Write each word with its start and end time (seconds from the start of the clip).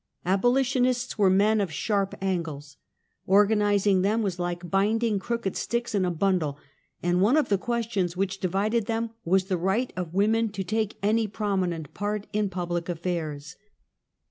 Abolitionists 0.25 1.19
were 1.19 1.29
men 1.29 1.61
of 1.61 1.71
sharp 1.71 2.15
angles. 2.23 2.77
Organizing 3.27 4.01
them 4.01 4.23
was 4.23 4.39
like 4.39 4.67
binding 4.71 5.19
crooked 5.19 5.55
sticks 5.55 5.93
in 5.93 6.05
a 6.05 6.09
bundle, 6.09 6.57
and 7.03 7.21
one 7.21 7.37
of 7.37 7.49
the 7.49 7.59
questions 7.59 8.17
which 8.17 8.39
divided 8.39 8.87
them 8.87 9.11
was 9.23 9.45
the 9.45 9.57
right 9.57 9.93
of 9.95 10.11
women 10.15 10.49
to 10.53 10.63
take 10.63 10.97
any 11.03 11.27
prominent 11.27 11.93
part 11.93 12.25
in 12.33 12.49
public 12.49 12.89
affairs. 12.89 13.57